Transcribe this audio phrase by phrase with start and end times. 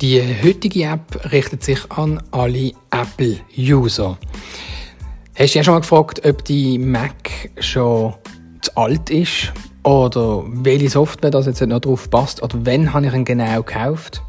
[0.00, 4.16] Die heutige App richtet sich an alle Apple-User.
[5.34, 8.14] Hast du ja schon mal gefragt, ob die Mac schon
[8.62, 9.52] zu alt ist
[9.82, 14.22] oder welche Software das jetzt noch drauf passt oder wann habe ich ihn genau gekauft?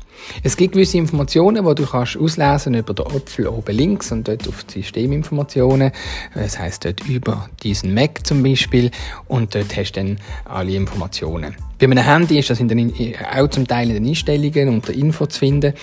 [0.44, 4.48] Es gibt gewisse Informationen, die du kannst auslesen über den Apfel oben links und dort
[4.48, 5.92] auf die Systeminformationen.
[6.34, 8.92] Das heißt dort über diesen Mac zum Beispiel
[9.28, 11.56] und dort hast du dann alle Informationen.
[11.80, 12.94] Bei einem Handy ist das in den,
[13.36, 15.74] auch zum Teil in den Einstellungen und der Info zu finden.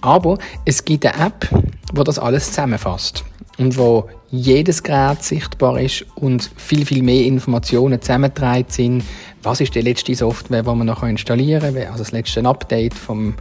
[0.00, 1.48] Aber es gibt eine App,
[1.92, 3.24] wo das alles zusammenfasst
[3.58, 9.04] und wo jedes Gerät sichtbar ist und viel, viel mehr Informationen zusammengetragen sind.
[9.44, 11.86] Was ist die letzte Software, die man noch installieren kann?
[11.86, 13.34] Also das letzte Update vom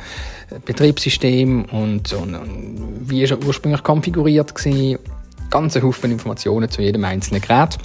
[0.65, 4.99] Betriebssystem und, und, und wie ist er ursprünglich konfiguriert gewesen?
[5.49, 7.77] Ganze Haufen Informationen zu jedem einzelnen Gerät.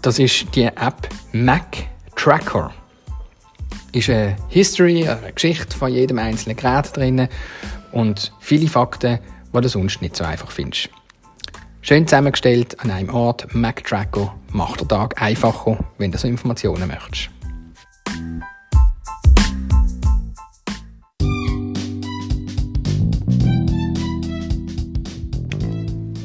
[0.00, 2.72] Das ist die App Mac Tracker.
[3.92, 7.28] Ist eine History, eine Geschichte von jedem einzelnen Gerät drin
[7.92, 9.18] und viele Fakten,
[9.54, 10.88] die du sonst nicht so einfach findest.
[11.82, 13.54] Schön zusammengestellt an einem Ort.
[13.54, 17.30] Mac Tracker macht den Tag einfacher, wenn du so Informationen möchtest.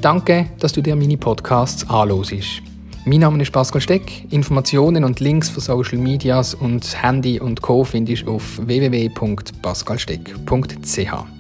[0.02, 2.62] Danke, dass du dir meine Podcasts anhörst.
[3.06, 4.32] Mein Name ist Pascal Steck.
[4.32, 7.84] Informationen und Links für Social Medias und Handy und Co.
[7.84, 11.35] findest du auf www.pascalsteck.ch.